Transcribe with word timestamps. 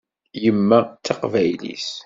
Yemma 0.43 0.77
d 0.83 0.87
taqbaylit. 1.05 1.87